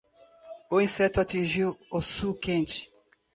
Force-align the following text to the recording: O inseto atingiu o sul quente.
O 0.67 0.81
inseto 0.81 1.21
atingiu 1.21 1.77
o 1.91 2.01
sul 2.01 2.33
quente. 2.33 2.91